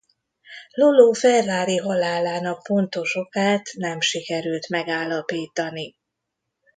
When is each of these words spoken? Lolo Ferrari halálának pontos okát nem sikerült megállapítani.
Lolo 0.71 1.13
Ferrari 1.13 1.77
halálának 1.77 2.63
pontos 2.63 3.15
okát 3.15 3.69
nem 3.77 4.01
sikerült 4.01 4.69
megállapítani. 4.69 5.95